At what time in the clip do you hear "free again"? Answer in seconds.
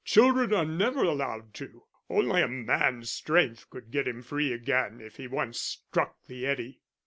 4.23-4.99